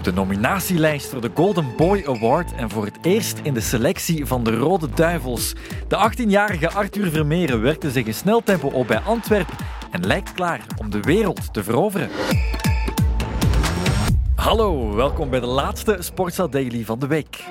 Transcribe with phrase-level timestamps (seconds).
[0.00, 4.26] Op de nominatielijst voor de Golden Boy Award en voor het eerst in de selectie
[4.26, 5.54] van de Rode Duivels.
[5.88, 9.56] De 18-jarige Arthur Vermeeren werkte zich in snel tempo op bij Antwerpen
[9.90, 12.08] en lijkt klaar om de wereld te veroveren.
[14.34, 17.44] Hallo, welkom bij de laatste Sportsa Daily van de week.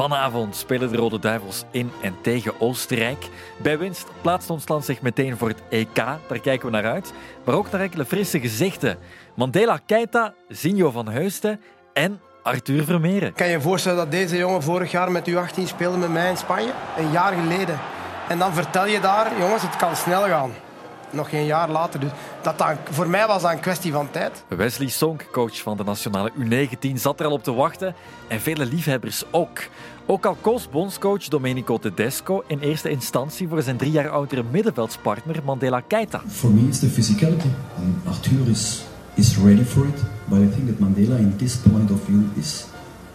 [0.00, 3.28] Vanavond spelen de Rode Duivels in en tegen Oostenrijk.
[3.62, 7.12] Bij winst plaatst ons land zich meteen voor het EK, daar kijken we naar uit.
[7.44, 8.98] Maar ook naar enkele frisse gezichten.
[9.34, 11.60] Mandela Keita, Zinjo van Heusten
[11.92, 13.32] en Arthur Vermeeren.
[13.32, 16.36] Kan je je voorstellen dat deze jongen vorig jaar met U18 speelde met mij in
[16.36, 16.72] Spanje?
[16.96, 17.78] Een jaar geleden.
[18.28, 20.52] En dan vertel je daar, jongens, het kan snel gaan
[21.10, 22.00] nog geen jaar later.
[22.00, 22.10] Dus
[22.42, 24.44] dat dan, voor mij was dat een kwestie van tijd.
[24.48, 27.94] Wesley Sonk, coach van de nationale U19, zat er al op te wachten.
[28.28, 29.58] En vele liefhebbers ook.
[30.06, 35.40] Ook al koos bondscoach Domenico Tedesco in eerste instantie voor zijn drie jaar oudere middenveldspartner
[35.44, 36.22] Mandela Keita.
[36.28, 37.48] For me it's the physicality.
[37.78, 38.82] And Arthur is,
[39.14, 40.02] is ready for it.
[40.24, 42.66] But I think that Mandela in this point of view is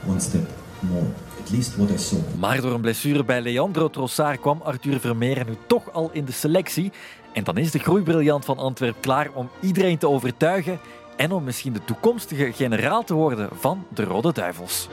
[0.05, 0.47] one step
[0.79, 1.24] more.
[1.45, 2.19] At least what I saw.
[2.39, 6.31] Maar door een blessure bij Leandro Trossard kwam Arthur Vermeeren nu toch al in de
[6.31, 6.91] selectie.
[7.33, 10.79] En dan is de groeibriljant van Antwerp klaar om iedereen te overtuigen
[11.15, 14.87] en om misschien de toekomstige generaal te worden van de Rode Duivels.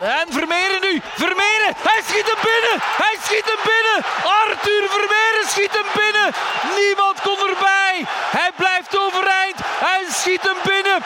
[0.00, 1.00] En Vermeeren nu.
[1.24, 1.72] Vermeeren.
[1.88, 2.76] Hij schiet hem binnen.
[3.02, 3.98] Hij schiet hem binnen.
[4.40, 6.28] Arthur Vermeeren schiet hem binnen.
[6.78, 7.94] Niemand kon erbij.
[8.38, 9.58] Hij blijft overeind.
[9.88, 10.98] Hij schiet hem binnen.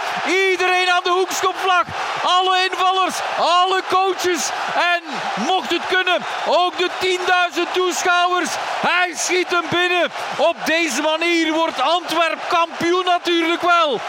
[0.44, 1.84] Iedereen aan de hoekschopvlag.
[2.36, 3.18] Alle invallers.
[4.24, 5.02] En
[5.46, 6.90] mocht het kunnen, ook de
[7.56, 8.50] 10.000 toeschouwers.
[8.80, 10.10] Hij schiet hem binnen.
[10.36, 14.00] Op deze manier wordt Antwerp kampioen natuurlijk wel.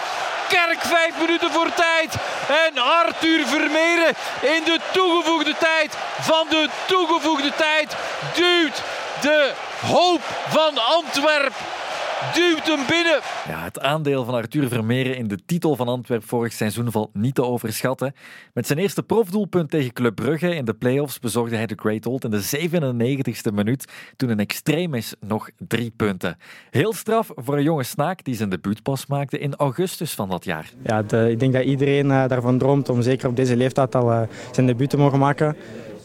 [0.48, 2.16] Kerk vijf minuten voor tijd.
[2.48, 7.96] En Arthur Vermeeren in de toegevoegde tijd van de toegevoegde tijd
[8.34, 8.82] duwt
[9.22, 9.54] de
[9.86, 11.54] hoop van Antwerp
[12.34, 13.20] duwt hem binnen.
[13.48, 17.36] Ja, het aandeel van Arthur Vermeeren in de titel van Antwerp vorig seizoen valt niet
[17.36, 18.14] te overschatten.
[18.54, 22.24] Met zijn eerste profdoelpunt tegen Club Brugge in de play-offs bezorgde hij de Great Old
[22.24, 26.38] in de 97e minuut, toen een extremis nog drie punten.
[26.70, 30.46] Heel straf voor een jonge snaak die zijn debuut pas maakte in augustus van dat
[30.46, 30.70] jaar.
[30.84, 34.12] Ja, de, ik denk dat iedereen uh, daarvan droomt om zeker op deze leeftijd al
[34.12, 34.22] uh,
[34.52, 35.56] zijn debuut te mogen maken.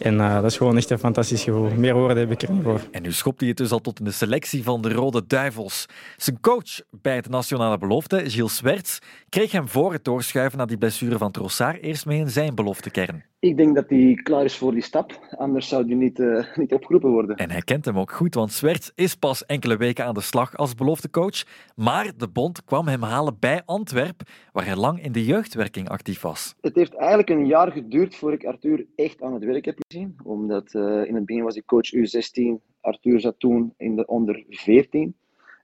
[0.01, 1.71] En uh, dat is gewoon echt een fantastisch gevoel.
[1.71, 2.81] Meer woorden heb ik er niet voor.
[2.91, 5.87] En nu schopt hij het dus al tot in de selectie van de Rode Duivels.
[6.17, 8.99] Zijn coach bij het nationale belofte, Gilles Swerts,
[9.31, 13.25] kreeg hem voor het doorschuiven naar die blessure van Trossard eerst mee in zijn belooftekern.
[13.39, 16.73] Ik denk dat hij klaar is voor die stap, anders zou hij niet, uh, niet
[16.73, 17.37] opgeroepen worden.
[17.37, 20.57] En hij kent hem ook goed, want Swerts is pas enkele weken aan de slag
[20.57, 21.43] als beloftecoach.
[21.77, 26.21] Maar de bond kwam hem halen bij Antwerp, waar hij lang in de jeugdwerking actief
[26.21, 26.55] was.
[26.61, 30.17] Het heeft eigenlijk een jaar geduurd voor ik Arthur echt aan het werk heb gezien.
[30.25, 34.45] Omdat uh, in het begin was ik coach U16, Arthur zat toen in de onder
[34.49, 35.15] 14.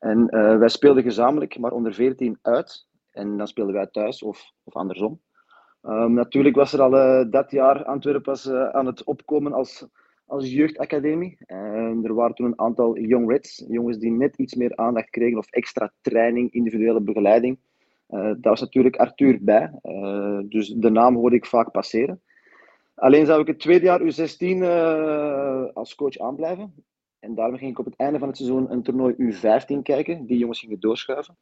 [0.01, 2.87] En uh, wij speelden gezamenlijk, maar onder 14 uit.
[3.17, 5.21] En dan speelden wij thuis of, of andersom.
[5.83, 9.89] Um, natuurlijk was er al uh, dat jaar Antwerpen was, uh, aan het opkomen als,
[10.27, 11.37] als jeugdacademie.
[11.47, 15.39] En er waren toen een aantal young reds, jongens die net iets meer aandacht kregen
[15.39, 17.59] of extra training, individuele begeleiding.
[18.09, 19.71] Uh, daar was natuurlijk Arthur bij,
[20.49, 22.21] dus de naam hoorde ik vaak passeren.
[22.95, 26.75] Alleen zou ik het tweede jaar U16 als coach aanblijven.
[27.19, 30.27] En daarom ging ik op het einde van het seizoen een toernooi U15 kijken.
[30.27, 31.37] Die jongens gingen doorschuiven.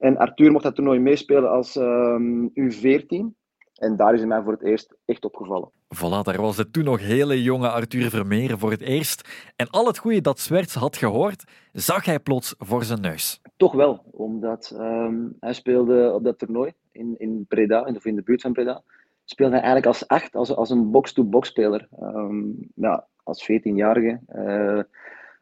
[0.00, 3.38] En Arthur mocht dat toernooi meespelen als um, U14.
[3.74, 5.70] En daar is hij mij voor het eerst echt opgevallen.
[5.96, 9.28] Voilà, daar was de toen nog hele jonge Arthur Vermeeren voor het eerst.
[9.56, 13.40] En al het goede dat Swerts had gehoord, zag hij plots voor zijn neus.
[13.56, 18.22] Toch wel, omdat um, hij speelde op dat toernooi in, in Breda, of in de
[18.22, 18.82] buurt van Breda.
[19.24, 21.88] Speelde hij eigenlijk als acht, als, als een box-to-box speler.
[22.02, 24.20] Um, ja, als 14-jarige.
[24.34, 24.82] Uh,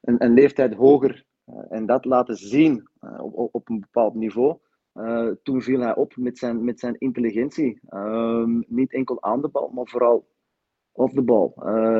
[0.01, 1.25] een, een leeftijd hoger
[1.69, 4.57] en dat laten zien uh, op, op een bepaald niveau.
[4.95, 7.81] Uh, toen viel hij op met zijn, met zijn intelligentie.
[7.95, 10.29] Um, niet enkel aan de bal, maar vooral
[10.93, 11.53] off de bal.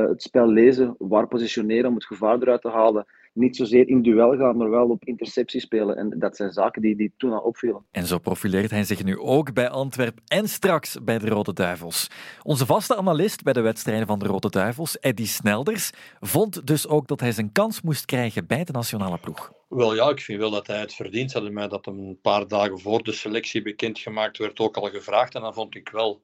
[0.09, 3.07] Het spel lezen, waar positioneren om het gevaar eruit te halen.
[3.39, 5.97] Niet zozeer in duel gaan, maar wel op interceptie spelen.
[5.97, 7.85] En dat zijn zaken die, die toen al opvielen.
[7.91, 12.11] En zo profileert hij zich nu ook bij Antwerp en straks bij de Rode Duivels.
[12.43, 15.91] Onze vaste analist bij de wedstrijden van de Rode Duivels, Eddy Snelders,
[16.21, 19.53] vond dus ook dat hij zijn kans moest krijgen bij de nationale ploeg.
[19.69, 21.31] Wel ja, ik vind wel dat hij het verdient.
[21.31, 25.35] Ze hadden mij dat een paar dagen voor de selectie bekendgemaakt werd ook al gevraagd.
[25.35, 26.23] En dan vond ik wel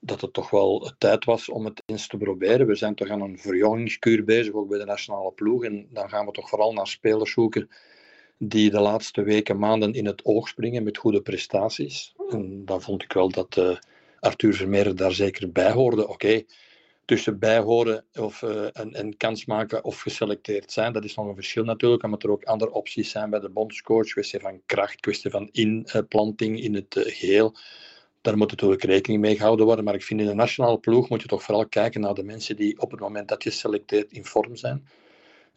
[0.00, 2.66] dat het toch wel tijd was om het eens te proberen.
[2.66, 5.64] We zijn toch aan een verjongingskuur bezig, ook bij de nationale ploeg.
[5.64, 7.68] En dan gaan we toch vooral naar spelers zoeken
[8.38, 12.14] die de laatste weken, maanden in het oog springen met goede prestaties.
[12.28, 13.76] En dan vond ik wel dat, uh,
[14.20, 16.08] Arthur Vermeer daar zeker bij hoorde.
[16.08, 16.42] Oké,
[17.04, 20.92] tussen bijhoren of uh, een, kans maken of geselecteerd zijn.
[20.92, 24.06] Dat is nog een verschil natuurlijk, omdat er ook andere opties zijn bij de bondscoach.
[24.06, 27.54] Kwestie van kracht, kwestie van inplanting in het uh, geheel.
[28.28, 29.84] Daar moet natuurlijk rekening mee gehouden worden.
[29.84, 32.56] Maar ik vind in de nationale ploeg moet je toch vooral kijken naar de mensen
[32.56, 34.88] die op het moment dat je selecteert in vorm zijn.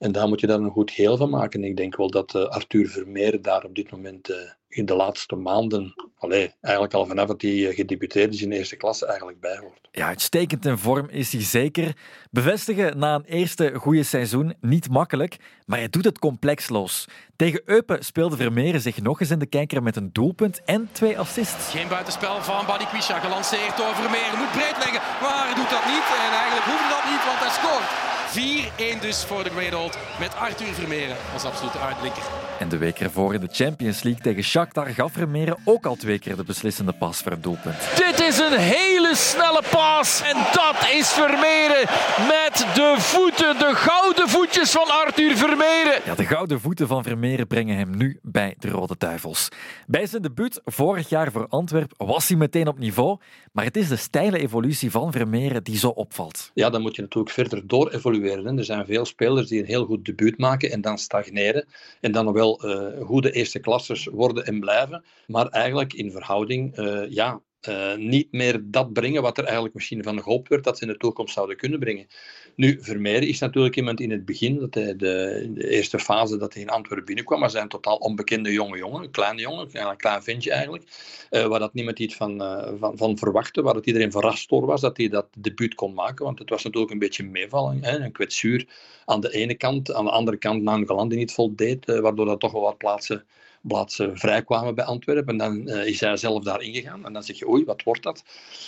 [0.02, 1.64] En daar moet je dan een goed geheel van maken.
[1.64, 4.38] Ik denk wel dat uh, Arthur Vermeer daar op dit moment uh,
[4.68, 8.58] in de laatste maanden, allee, eigenlijk al vanaf dat hij uh, gedebuteerd is in de
[8.58, 9.90] eerste klasse, eigenlijk bij hoort.
[9.92, 11.96] Ja, uitstekend in vorm is hij zeker.
[12.32, 17.08] Bevestigen na een eerste goede seizoen niet makkelijk, maar hij doet het complexloos.
[17.36, 21.20] Tegen Eupen speelde Vermeer zich nog eens in de kijker met een doelpunt en twee
[21.20, 21.72] assists.
[21.72, 24.38] Geen buitenspel van Buddy Quisha, gelanceerd door Vermeer.
[24.38, 26.08] Moet breed leggen, maar hij doet dat niet.
[26.26, 28.11] En eigenlijk hoeft dat niet, want hij scoort.
[28.38, 32.24] 4-1 dus voor de Old met Arthur Vermeeren als absolute uitblinker.
[32.60, 36.20] En de week ervoor in de Champions League tegen Shakhtar gaf Vermeeren ook al twee
[36.20, 37.76] keer de beslissende pas voor een doelpunt.
[37.96, 41.86] Dit is een hele snelle pas en dat is Vermeeren
[42.28, 46.02] met de voeten, de gouden voetjes van Arthur Vermeeren.
[46.06, 49.48] Ja, de gouden voeten van Vermeeren brengen hem nu bij de Rode Duivels.
[49.88, 53.18] Bij zijn debuut vorig jaar voor Antwerpen was hij meteen op niveau,
[53.52, 56.52] maar het is de steile evolutie van Vermeeren die zo opvalt.
[56.54, 58.58] Ja, dan moet je natuurlijk verder door evolueren.
[58.58, 61.66] Er zijn veel spelers die een heel goed debuut maken en dan stagneren
[62.02, 66.78] en dan nog wel uh, goede eerste klassers worden en blijven, maar eigenlijk in verhouding
[66.78, 70.78] uh, ja, uh, niet meer dat brengen wat er eigenlijk misschien van gehoopt werd dat
[70.78, 72.08] ze in de toekomst zouden kunnen brengen.
[72.56, 76.62] Nu, Vermeer is natuurlijk iemand in het begin, dat hij de, eerste fase dat hij
[76.62, 80.52] in Antwerpen binnenkwam, maar zijn totaal onbekende jonge jongen, een kleine jongen, een klein ventje
[80.52, 80.84] eigenlijk,
[81.32, 84.66] uh, waar dat niemand iets van, uh, van, van verwachtte, waar het iedereen verrast door
[84.66, 88.00] was dat hij dat debuut kon maken, want het was natuurlijk een beetje meevalling, hè,
[88.00, 88.68] een kwetsuur
[89.06, 92.52] aan de ene kant, aan de andere kant Nangaland die niet voldeed, waardoor dat toch
[92.52, 93.26] wel wat plaatsen
[93.62, 95.28] plaatsen vrijkwamen bij Antwerpen.
[95.28, 97.06] En dan uh, is hij zelf daar ingegaan.
[97.06, 98.24] En dan zeg je, oei, wat wordt dat?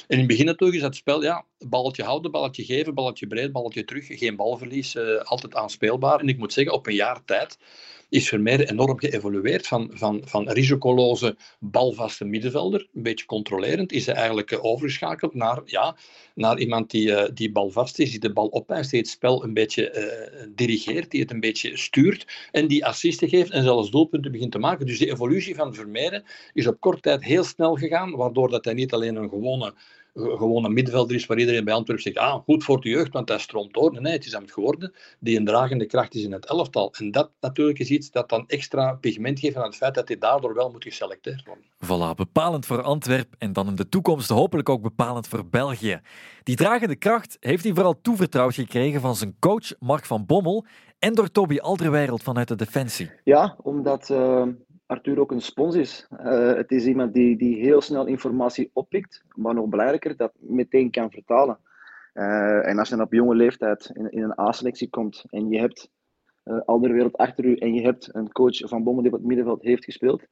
[0.07, 3.51] En in het begin natuurlijk is het spel, ja, balletje houden, balletje geven, balletje breed,
[3.51, 4.05] balletje terug.
[4.07, 6.19] Geen balverlies, uh, altijd aanspeelbaar.
[6.19, 7.57] En ik moet zeggen, op een jaar tijd
[8.13, 9.67] is Vermeer enorm geëvolueerd.
[9.67, 15.95] Van, van, van risicoloze, balvaste middenvelder, een beetje controlerend, is hij eigenlijk overgeschakeld naar, ja,
[16.35, 19.53] naar iemand die, uh, die balvast is, die de bal opeist, die het spel een
[19.53, 19.83] beetje
[20.37, 24.51] uh, dirigeert, die het een beetje stuurt en die assisten geeft en zelfs doelpunten begint
[24.51, 24.85] te maken.
[24.85, 26.23] Dus de evolutie van Vermeer
[26.53, 29.73] is op korte tijd heel snel gegaan, waardoor dat hij niet alleen een gewone
[30.13, 33.29] gewoon een middenvelder is waar iedereen bij Antwerpen zegt, ah, goed voor de jeugd, want
[33.29, 34.01] hij stroomt door.
[34.01, 36.93] Nee, het is hem geworden die een dragende kracht is in het elftal.
[36.97, 40.17] En dat natuurlijk is iets dat dan extra pigment geeft aan het feit dat hij
[40.17, 41.63] daardoor wel moet geselecteerd worden.
[41.63, 46.01] Voilà, bepalend voor Antwerpen en dan in de toekomst hopelijk ook bepalend voor België.
[46.43, 50.65] Die dragende kracht heeft hij vooral toevertrouwd gekregen van zijn coach Mark van Bommel
[50.99, 53.11] en door Toby Alderweireld vanuit de Defensie.
[53.23, 54.09] Ja, omdat...
[54.09, 54.43] Uh...
[54.93, 56.07] Arthur ook een spons is.
[56.11, 60.91] Uh, het is iemand die, die heel snel informatie oppikt, maar nog belangrijker, dat meteen
[60.91, 61.57] kan vertalen.
[62.13, 65.59] Uh, en als je dan op jonge leeftijd in, in een A-selectie komt en je
[65.59, 65.89] hebt
[66.43, 69.17] uh, al de wereld achter u en je hebt een coach van Bommel die op
[69.17, 70.23] het middenveld heeft gespeeld,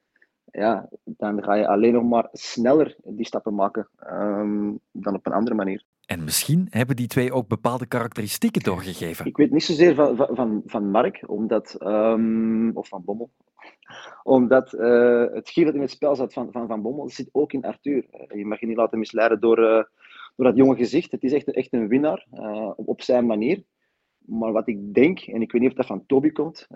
[0.52, 5.34] ja, dan ga je alleen nog maar sneller die stappen maken um, dan op een
[5.34, 5.84] andere manier.
[6.06, 9.26] En misschien hebben die twee ook bepaalde karakteristieken doorgegeven.
[9.26, 13.30] Ik weet niet zozeer van, van, van Mark, omdat, um, of van Bommel,
[14.24, 17.54] omdat uh, het gier dat in het spel zat van Van, van Bommel zit ook
[17.54, 18.06] in Arthur.
[18.14, 19.84] Uh, je mag je niet laten misleiden door, uh,
[20.36, 21.12] door dat jonge gezicht.
[21.12, 22.26] Het is echt, echt een winnaar,
[22.76, 23.64] op, op zijn manier.
[24.18, 26.68] Maar wat ik denk, en ik weet niet of dat van Toby komt,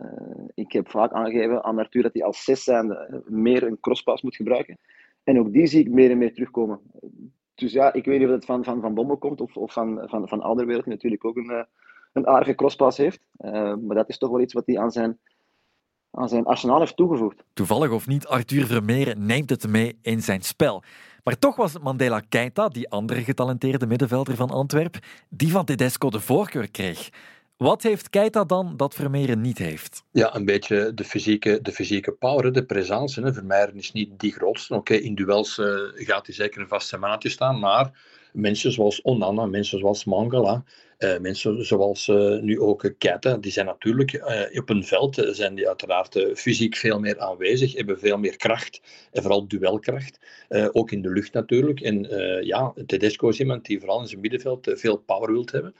[0.53, 4.35] ik heb vaak aangegeven aan Arthur dat hij als zes zijnde meer een crosspas moet
[4.35, 4.77] gebruiken.
[5.23, 6.79] En ook die zie ik meer en meer terugkomen.
[7.55, 10.01] Dus ja, ik weet niet of het van Van, van Bommel komt of, of van,
[10.09, 11.65] van, van Alderwereld, die natuurlijk ook een,
[12.13, 13.27] een aardige crosspas heeft.
[13.81, 15.19] maar dat is toch wel iets wat hij aan zijn
[16.15, 17.43] aan zijn arsenaal heeft toegevoegd.
[17.53, 20.83] Toevallig of niet, Arthur Vermeer neemt het mee in zijn spel.
[21.23, 26.09] Maar toch was het Mandela Keita, die andere getalenteerde middenvelder van Antwerpen, die van Tedesco
[26.09, 27.09] de voorkeur kreeg.
[27.57, 30.03] Wat heeft Keita dan dat Vermeer niet heeft?
[30.11, 33.33] Ja, een beetje de fysieke, de fysieke power, de presence.
[33.33, 34.73] Vermeer is niet die grootste.
[34.73, 37.91] Oké, okay, in duels uh, gaat hij zeker een vaste maatje staan, maar
[38.35, 40.63] mensen zoals Onana, mensen zoals Mangala,
[40.99, 45.55] uh, mensen zoals uh, nu ook Keita, die zijn natuurlijk uh, op een veld, zijn
[45.55, 50.19] die uiteraard fysiek veel meer aanwezig, hebben veel meer kracht en vooral duelkracht,
[50.71, 51.79] ook in de lucht natuurlijk.
[51.81, 52.07] En
[52.45, 55.75] ja, Tedesco is iemand die vooral in zijn middenveld veel power wilt hebben.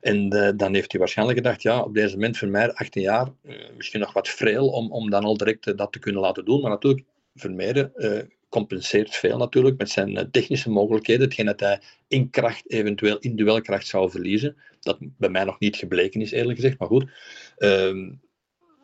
[0.00, 3.28] En dan heeft hij waarschijnlijk gedacht, ja, op deze moment voor mij, 18 jaar,
[3.76, 6.60] misschien nog wat vreel om, om dan al direct dat te kunnen laten doen.
[6.60, 7.90] Maar natuurlijk, Vermeer
[8.56, 11.24] compenseert veel natuurlijk met zijn eh, technische mogelijkheden.
[11.24, 14.56] Hetgeen dat hij in kracht, eventueel in duelkracht zou verliezen.
[14.80, 16.78] Dat bij mij nog niet gebleken is, eerlijk gezegd.
[16.78, 17.10] Maar goed,
[17.58, 18.10] uh,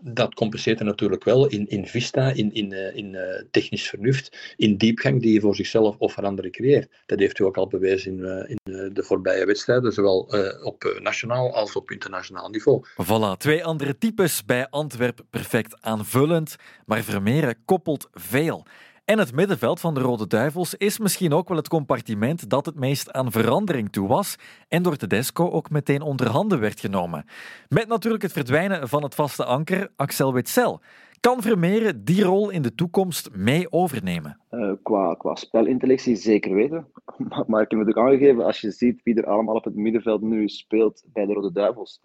[0.00, 4.54] dat compenseert hij natuurlijk wel in, in vista, in, in, uh, in uh, technisch vernuft,
[4.56, 6.90] in diepgang die hij voor zichzelf of voor anderen creëert.
[7.06, 10.18] Dat heeft hij ook al bewezen in, in de voorbije wedstrijden, zowel
[10.62, 12.86] op nationaal als op internationaal niveau.
[13.02, 18.66] Voilà, twee andere types bij Antwerp perfect aanvullend, maar Vermeeren koppelt veel.
[19.04, 22.74] En het middenveld van de Rode Duivels is misschien ook wel het compartiment dat het
[22.74, 24.36] meest aan verandering toe was
[24.68, 27.24] en door Tedesco ook meteen onder handen werd genomen.
[27.68, 30.80] Met natuurlijk het verdwijnen van het vaste anker Axel Witsel.
[31.20, 34.40] Kan Vermeeren die rol in de toekomst mee overnemen?
[34.50, 36.86] Uh, qua, qua spelintellectie zeker weten.
[37.46, 40.20] Maar, ik heb het ook aangegeven, als je ziet wie er allemaal op het middenveld
[40.20, 42.00] nu speelt bij de Rode Duivels.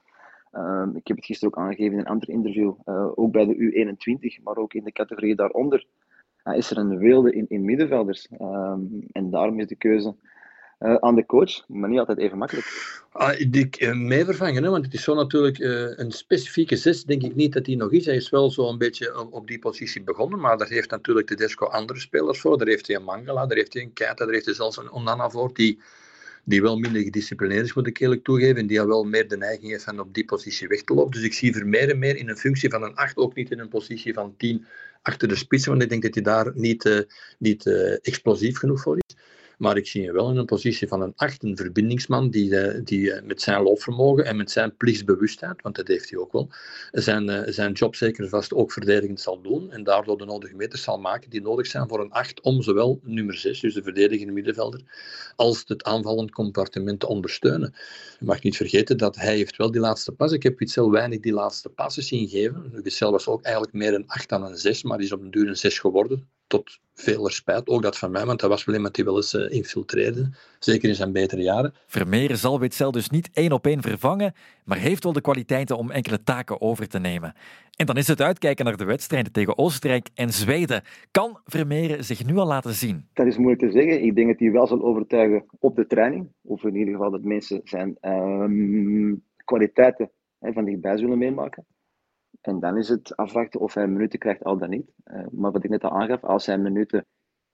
[0.54, 3.56] Uh, ik heb het gisteren ook aangegeven in een ander interview, uh, ook bij de
[3.56, 5.86] U21, maar ook in de categorie daaronder
[6.56, 8.28] is er een wilde in, in middenvelders.
[8.38, 8.80] Ehm,
[9.12, 10.16] en daarom is de keuze
[10.80, 13.02] uh, aan de coach, maar niet altijd even makkelijk.
[13.12, 14.70] Ah, ik uh, mee vervangen, hè?
[14.70, 17.92] want het is zo natuurlijk uh, een specifieke zes, denk ik niet dat hij nog
[17.92, 18.06] is.
[18.06, 21.28] Hij is wel zo een beetje op, op die positie begonnen, maar daar heeft natuurlijk
[21.28, 22.58] de Desco andere spelers voor.
[22.58, 24.92] Daar heeft hij een Mangala, daar heeft hij een Keita, daar heeft hij zelfs een
[24.92, 25.80] Onana voor, die,
[26.48, 29.38] die wel minder gedisciplineerd is, moet ik eerlijk toegeven, en die al wel meer de
[29.38, 31.12] neiging heeft van op die positie weg te lopen.
[31.12, 33.68] Dus ik zie Vermeer meer in een functie van een 8, ook niet in een
[33.68, 34.66] positie van 10
[35.02, 37.00] achter de spitsen, want ik denk dat hij daar niet, uh,
[37.38, 39.07] niet uh, explosief genoeg voor is.
[39.58, 42.80] Maar ik zie hem wel in een positie van een acht, een verbindingsman die, uh,
[42.84, 46.50] die met zijn loopvermogen en met zijn plichtsbewustheid, want dat heeft hij ook wel,
[46.92, 51.00] zijn, zijn job zeker vast ook verdedigend zal doen en daardoor de nodige meters zal
[51.00, 54.82] maken die nodig zijn voor een acht om zowel nummer 6, dus de verdedigende middenvelder,
[55.36, 57.74] als het aanvallend compartiment te ondersteunen.
[58.20, 60.32] Je mag niet vergeten dat hij heeft wel die laatste pas.
[60.32, 62.82] Ik heb iets heel weinig die laatste passen zien geven.
[62.84, 65.48] Witsel was ook eigenlijk meer een 8 dan een 6, maar is op een duur
[65.48, 66.30] een 6 geworden.
[66.48, 69.34] Tot veel spijt, ook dat van mij, want hij was wel iemand die wel eens
[69.34, 70.30] uh, infiltreerde.
[70.60, 71.74] Zeker in zijn betere jaren.
[71.88, 74.34] Vermeer zal Witzel dus niet één op één vervangen,
[74.66, 77.34] maar heeft wel de kwaliteiten om enkele taken over te nemen.
[77.76, 80.84] En dan is het uitkijken naar de wedstrijden tegen Oostenrijk en Zweden.
[81.12, 83.08] Kan Vermeer zich nu al laten zien?
[83.14, 84.04] Dat is moeilijk te zeggen.
[84.04, 86.28] Ik denk dat hij wel zal overtuigen op de training.
[86.42, 91.66] Of in ieder geval dat mensen zijn um, kwaliteiten hè, van dichtbij zullen meemaken.
[92.48, 94.92] En dan is het afwachten of hij minuten krijgt, al dan niet.
[95.06, 97.06] Uh, maar wat ik net al aangaf, als hij minuten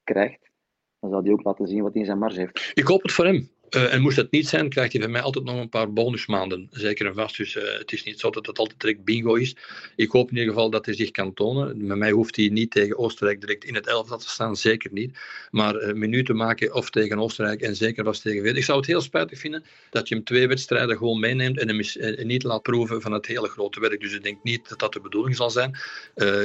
[0.03, 0.51] krijgt,
[0.99, 2.71] dan zal hij ook laten zien wat hij in zijn marge heeft.
[2.73, 3.49] Ik hoop het voor hem.
[3.75, 6.67] Uh, en moest dat niet zijn, krijgt hij van mij altijd nog een paar bonusmaanden.
[6.71, 7.37] Zeker en vast.
[7.37, 9.55] Dus uh, het is niet zo dat het altijd direct bingo is.
[9.95, 11.85] Ik hoop in ieder geval dat hij zich kan tonen.
[11.85, 14.55] Met mij hoeft hij niet tegen Oostenrijk direct in het elftal te staan.
[14.55, 15.17] Zeker niet.
[15.51, 18.57] Maar uh, minuten maken of tegen Oostenrijk en zeker vast tegen Wit.
[18.57, 22.27] Ik zou het heel spijtig vinden dat je hem twee wedstrijden gewoon meeneemt en hem
[22.27, 23.99] niet laat proeven van het hele grote werk.
[23.99, 25.77] Dus ik denk niet dat dat de bedoeling zal zijn.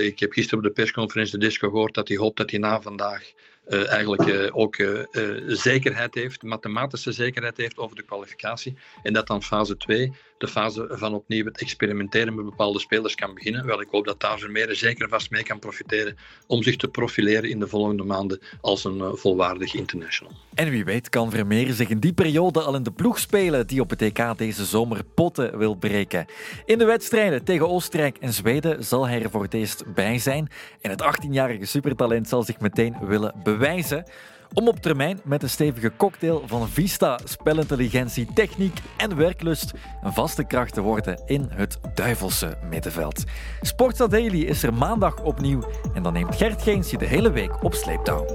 [0.01, 2.81] ik heb gisteren op de persconferentie de disco gehoord dat hij hoopt dat hij na
[2.81, 3.33] vandaag
[3.69, 5.03] uh, eigenlijk uh, ook uh,
[5.47, 8.77] zekerheid heeft, mathematische zekerheid heeft over de kwalificatie.
[9.03, 13.35] En dat dan fase 2, de fase van opnieuw het experimenteren met bepaalde spelers kan
[13.35, 13.67] beginnen.
[13.67, 16.17] Wel, ik hoop dat daar Vermeer zeker vast mee kan profiteren
[16.47, 20.33] om zich te profileren in de volgende maanden als een volwaardig international.
[20.55, 23.81] En wie weet kan Vermeer zich in die periode al in de ploeg spelen die
[23.81, 26.27] op het EK deze zomer potten wil breken.
[26.65, 30.49] In de wedstrijden tegen Oostenrijk en Zweden zal hij er voor het eerst bij zijn.
[30.81, 34.05] En het 18-jarige supertalent zal zich meteen willen bewijzen
[34.55, 40.45] om op termijn met een stevige cocktail van vista, spelintelligentie, techniek en werklust een vaste
[40.45, 43.25] kracht te worden in het duivelse middenveld.
[43.61, 45.63] Sportsa Daily is er maandag opnieuw
[45.95, 48.27] en dan neemt Gert Geens je de hele week op sleeptouw.